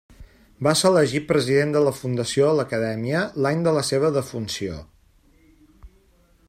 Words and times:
Va 0.67 0.71
ser 0.79 0.85
elegit 0.91 1.27
president 1.31 1.75
de 1.75 1.83
la 1.87 1.93
Fundació 1.97 2.47
de 2.47 2.57
l'Acadèmia 2.61 3.21
l'any 3.47 3.61
de 3.67 3.77
la 3.79 3.85
seva 3.93 4.13
defunció. 4.19 4.81